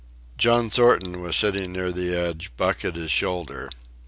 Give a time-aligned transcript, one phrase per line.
[0.35, 3.69] John Thornton was sitting near the edge, Buck at his shoulder.